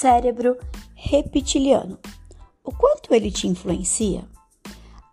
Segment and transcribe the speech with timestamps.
[0.00, 0.58] cérebro
[0.94, 1.98] reptiliano.
[2.62, 4.28] O quanto ele te influencia?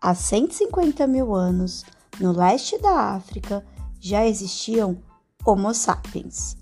[0.02, 1.86] Há 150 mil anos,
[2.20, 3.66] no leste da África,
[4.02, 5.02] já existiam
[5.46, 6.57] Homo sapiens.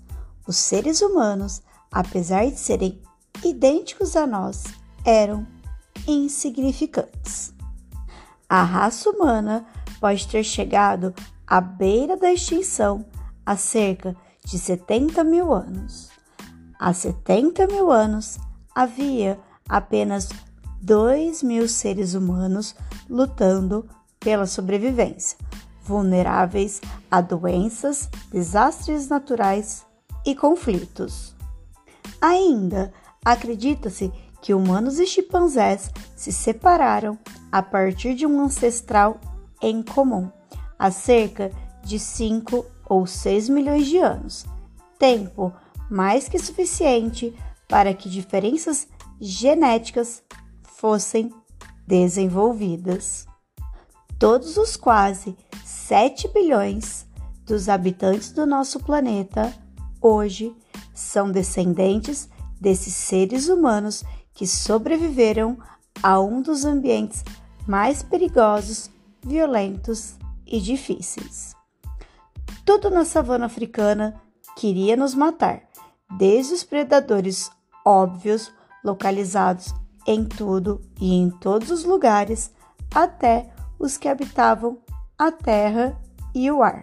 [0.46, 3.02] Os seres humanos, apesar de serem
[3.44, 4.62] idênticos a nós,
[5.04, 5.44] eram
[6.06, 7.52] insignificantes.
[8.48, 9.66] A raça humana
[10.00, 11.12] pode ter chegado
[11.44, 13.04] à beira da extinção
[13.44, 16.11] há cerca de 70 mil anos.
[16.84, 18.40] Há 70 mil anos,
[18.74, 20.28] havia apenas
[20.80, 22.74] 2 mil seres humanos
[23.08, 25.38] lutando pela sobrevivência,
[25.84, 29.86] vulneráveis a doenças, desastres naturais
[30.26, 31.36] e conflitos.
[32.20, 32.92] Ainda
[33.24, 37.16] acredita-se que humanos e chimpanzés se separaram
[37.52, 39.20] a partir de um ancestral
[39.62, 40.28] em comum,
[40.76, 41.52] há cerca
[41.84, 44.44] de 5 ou 6 milhões de anos,
[44.98, 45.52] tempo
[45.90, 47.34] mais que suficiente
[47.68, 48.88] para que diferenças
[49.20, 50.22] genéticas
[50.62, 51.32] fossem
[51.86, 53.26] desenvolvidas.
[54.18, 57.06] Todos os quase 7 bilhões
[57.44, 59.52] dos habitantes do nosso planeta
[60.00, 60.54] hoje
[60.94, 62.28] são descendentes
[62.60, 65.58] desses seres humanos que sobreviveram
[66.02, 67.24] a um dos ambientes
[67.66, 68.90] mais perigosos,
[69.24, 70.14] violentos
[70.46, 71.54] e difíceis.
[72.64, 74.20] Tudo na savana africana
[74.56, 75.62] queria nos matar,
[76.16, 77.50] desde os predadores
[77.84, 78.52] óbvios
[78.84, 79.74] localizados
[80.06, 82.52] em tudo e em todos os lugares,
[82.94, 84.78] até os que habitavam
[85.18, 86.00] a terra
[86.34, 86.80] e o ar.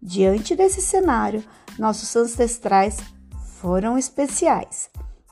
[0.00, 1.44] Diante desse cenário,
[1.78, 2.98] nossos ancestrais
[3.60, 4.90] foram especiais.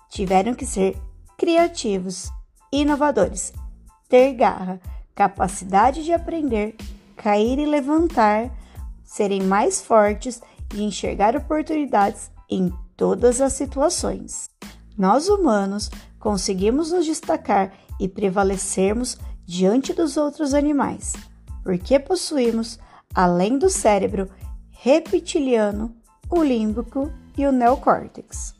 [0.08, 0.96] Tiveram que ser
[1.36, 2.30] criativos,
[2.72, 3.52] inovadores,
[4.08, 4.80] ter garra,
[5.14, 6.76] capacidade de aprender,
[7.16, 8.50] cair e levantar,
[9.04, 10.40] serem mais fortes
[10.74, 14.48] e enxergar oportunidades em todas as situações.
[14.96, 21.12] Nós humanos conseguimos nos destacar e prevalecermos diante dos outros animais,
[21.62, 22.78] porque possuímos,
[23.14, 24.28] além do cérebro
[24.70, 25.94] reptiliano,
[26.30, 28.54] o límbico e o neocórtex.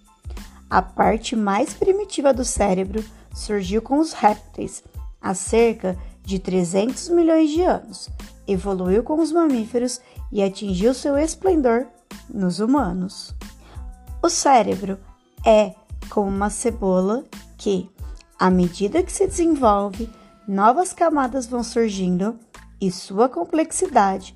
[0.69, 4.83] A parte mais primitiva do cérebro surgiu com os répteis
[5.21, 8.09] há cerca de 300 milhões de anos,
[8.47, 10.01] evoluiu com os mamíferos
[10.33, 11.87] e atingiu seu esplendor
[12.29, 13.35] nos humanos.
[14.25, 14.99] O cérebro
[15.45, 15.75] é
[16.09, 17.25] como uma cebola
[17.59, 17.91] que,
[18.39, 20.09] à medida que se desenvolve,
[20.49, 22.39] novas camadas vão surgindo
[22.81, 24.35] e sua complexidade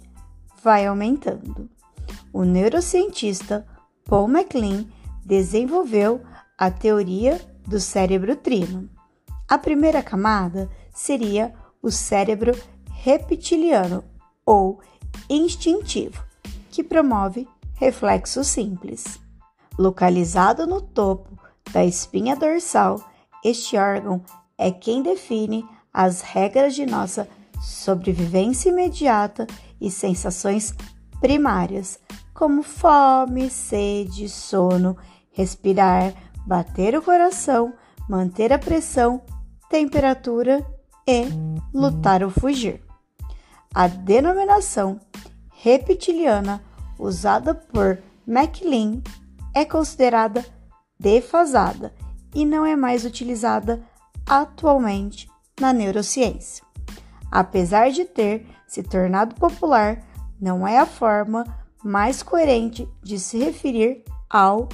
[0.63, 1.71] vai aumentando.
[2.35, 3.67] O neurocientista
[4.05, 4.85] Paul MacLean
[5.25, 6.21] desenvolveu
[6.59, 8.91] a teoria do cérebro trino.
[9.49, 12.53] A primeira camada seria o cérebro
[12.91, 14.05] reptiliano
[14.45, 14.81] ou
[15.31, 16.23] instintivo,
[16.71, 19.27] que promove reflexos simples.
[19.79, 21.39] Localizado no topo
[21.73, 23.01] da espinha dorsal,
[23.45, 24.21] este órgão
[24.59, 27.29] é quem define as regras de nossa
[27.61, 29.47] sobrevivência imediata
[29.81, 30.75] e sensações
[31.21, 32.01] primárias,
[32.35, 34.97] como fome, sede, sono,
[35.31, 36.13] respirar,
[36.45, 37.73] bater o coração,
[38.09, 39.23] manter a pressão,
[39.71, 40.67] temperatura
[41.07, 41.25] e
[41.73, 42.83] lutar ou fugir.
[43.73, 44.99] A denominação
[45.53, 46.63] reptiliana
[46.99, 49.03] usada por MacLean
[49.55, 50.45] é considerada
[50.99, 51.95] defasada
[52.35, 53.83] e não é mais utilizada
[54.27, 55.29] atualmente
[55.61, 56.65] na neurociência.
[57.31, 60.03] Apesar de ter se tornado popular,
[60.41, 61.45] não é a forma
[61.83, 64.69] mais coerente de se referir ao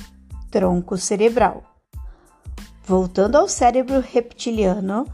[0.51, 1.63] tronco cerebral.
[2.85, 5.07] Voltando ao cérebro reptiliano,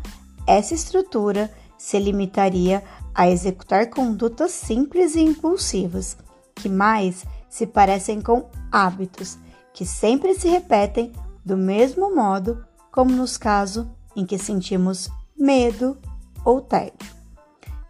[0.46, 2.82] essa estrutura se limitaria
[3.14, 6.16] a executar condutas simples e impulsivas,
[6.54, 9.38] que mais se parecem com hábitos
[9.80, 11.10] que sempre se repetem
[11.42, 15.96] do mesmo modo, como nos casos em que sentimos medo
[16.44, 17.08] ou tédio.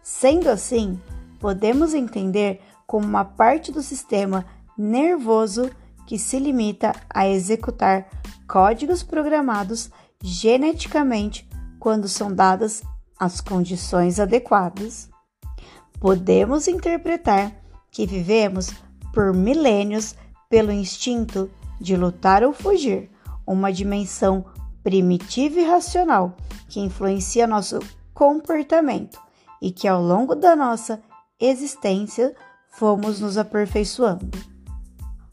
[0.01, 0.97] Sendo assim,
[1.37, 4.45] podemos entender como uma parte do sistema
[4.77, 5.69] nervoso
[6.07, 8.07] que se limita a executar
[8.47, 9.91] códigos programados
[10.23, 11.45] geneticamente
[11.77, 12.83] quando são dadas
[13.19, 15.09] as condições adequadas.
[15.99, 17.51] Podemos interpretar
[17.91, 18.69] que vivemos
[19.13, 20.15] por milênios
[20.49, 21.49] pelo instinto
[21.81, 23.09] de lutar ou fugir,
[23.45, 24.45] uma dimensão
[24.83, 26.37] primitiva e racional
[26.69, 27.79] que influencia nosso
[28.13, 29.19] comportamento
[29.61, 31.01] e que ao longo da nossa
[31.39, 32.35] existência
[32.69, 34.29] fomos nos aperfeiçoando.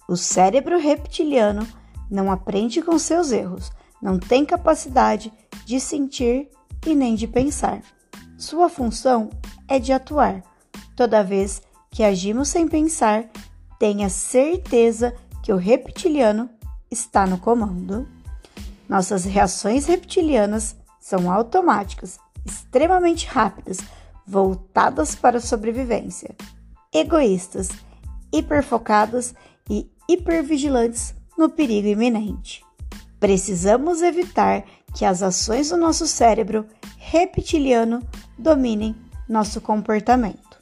[0.08, 1.66] O cérebro reptiliano
[2.10, 5.32] não aprende com seus erros, não tem capacidade
[5.66, 6.48] de sentir
[6.86, 7.82] e nem de pensar.
[8.38, 9.28] Sua função
[9.68, 10.42] é de atuar.
[10.96, 11.60] Toda vez
[11.90, 13.28] que agimos sem pensar,
[13.78, 16.50] tenha certeza que o reptiliano
[16.90, 18.08] está no comando.
[18.88, 23.78] Nossas reações reptilianas são automáticas, extremamente rápidas,
[24.26, 26.34] voltadas para a sobrevivência,
[26.92, 27.68] egoístas,
[28.32, 29.34] hiperfocadas
[29.70, 32.64] e hipervigilantes no perigo iminente.
[33.20, 34.64] Precisamos evitar
[34.94, 36.66] que as ações do nosso cérebro
[36.96, 38.02] reptiliano
[38.38, 38.94] dominem
[39.28, 40.58] nosso comportamento.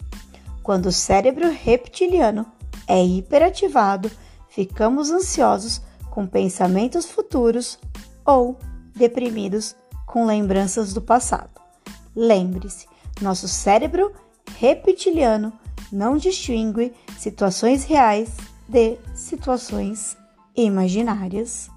[0.63, 2.47] Quando o cérebro reptiliano
[2.89, 4.11] é hiperativado,
[4.57, 7.79] ficamos ansiosos com pensamentos futuros
[8.25, 8.59] ou
[8.95, 9.77] deprimidos
[10.07, 11.61] com lembranças do passado.
[12.17, 12.87] Lembre-se,
[13.21, 14.15] nosso cérebro
[14.59, 15.53] reptiliano
[15.93, 18.31] não distingue situações reais
[18.67, 20.17] de situações
[20.57, 21.69] imaginárias.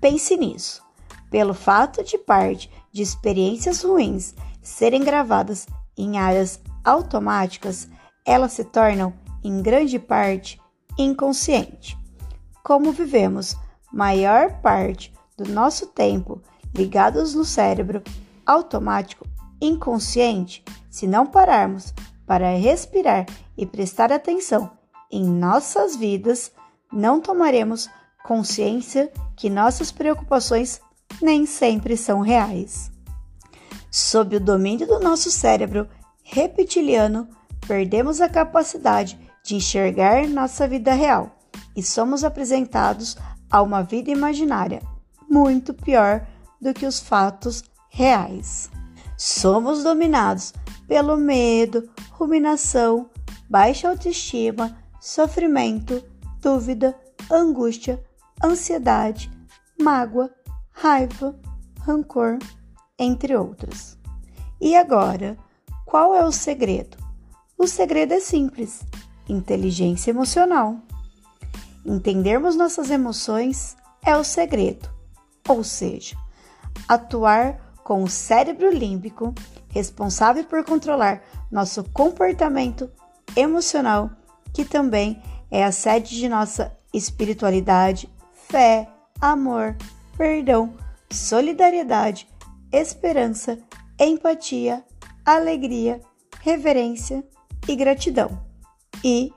[0.00, 0.80] Pense nisso.
[1.28, 4.32] Pelo fato de parte de experiências ruins
[4.62, 5.66] serem gravadas
[5.98, 7.88] em áreas automáticas,
[8.24, 9.12] elas se tornam,
[9.42, 10.60] em grande parte,
[10.98, 11.96] inconsciente.
[12.62, 13.56] Como vivemos
[13.92, 16.40] maior parte do nosso tempo
[16.74, 18.02] ligados no cérebro
[18.44, 19.26] automático
[19.60, 21.94] inconsciente, se não pararmos
[22.26, 23.26] para respirar
[23.56, 24.70] e prestar atenção
[25.10, 26.52] em nossas vidas,
[26.92, 27.88] não tomaremos
[28.24, 30.80] consciência que nossas preocupações
[31.22, 32.90] nem sempre são reais.
[33.90, 35.88] Sob o domínio do nosso cérebro
[36.22, 37.28] reptiliano,
[37.66, 41.38] perdemos a capacidade de enxergar nossa vida real
[41.76, 43.16] e somos apresentados
[43.48, 44.82] a uma vida imaginária
[45.30, 46.26] muito pior
[46.60, 48.68] do que os fatos reais.
[49.16, 50.52] Somos dominados
[50.88, 53.08] pelo medo, ruminação,
[53.48, 56.02] baixa autoestima, sofrimento,
[56.40, 56.98] dúvida,
[57.30, 58.02] angústia,
[58.42, 59.30] ansiedade,
[59.80, 60.30] mágoa,
[60.72, 61.38] raiva,
[61.80, 62.38] rancor,
[62.98, 63.96] entre outras.
[64.60, 65.36] E agora,
[65.84, 66.96] qual é o segredo?
[67.58, 68.84] O segredo é simples:
[69.28, 70.76] inteligência emocional.
[71.84, 74.88] Entendermos nossas emoções é o segredo,
[75.48, 76.16] ou seja,
[76.88, 79.32] atuar com o cérebro límbico,
[79.68, 82.90] responsável por controlar nosso comportamento
[83.36, 84.10] emocional,
[84.52, 88.08] que também é a sede de nossa espiritualidade,
[88.48, 88.88] fé,
[89.20, 89.76] amor,
[90.16, 90.74] perdão,
[91.10, 92.28] solidariedade,
[92.72, 93.58] esperança,
[94.00, 94.84] empatia,
[95.24, 96.00] alegria,
[96.40, 97.24] reverência
[97.68, 98.45] e gratidão.
[99.06, 99.32] E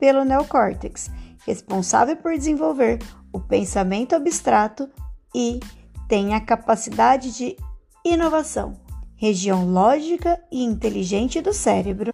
[0.00, 1.08] pelo neocórtex,
[1.46, 2.98] responsável por desenvolver
[3.32, 4.90] o pensamento abstrato
[5.32, 5.60] e
[6.08, 7.56] tem a capacidade de
[8.04, 8.80] inovação,
[9.14, 12.10] região lógica e inteligente do cérebro.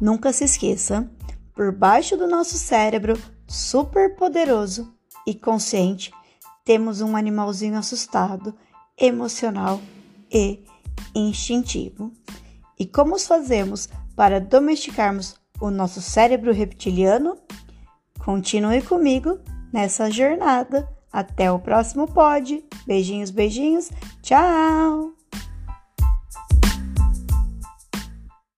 [0.00, 1.06] Nunca se esqueça,
[1.54, 3.12] por baixo do nosso cérebro
[3.46, 4.96] super poderoso
[5.26, 6.10] e consciente,
[6.64, 8.54] temos um animalzinho assustado,
[8.98, 9.82] emocional
[10.32, 10.64] e
[11.14, 12.10] instintivo.
[12.78, 13.86] E como fazemos
[14.16, 17.38] para domesticarmos o nosso cérebro reptiliano?
[18.18, 19.38] Continue comigo
[19.72, 20.88] nessa jornada.
[21.12, 22.64] Até o próximo pod.
[22.86, 23.90] Beijinhos, beijinhos.
[24.22, 25.21] Tchau!